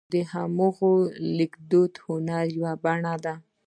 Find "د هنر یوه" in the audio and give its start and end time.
1.97-2.73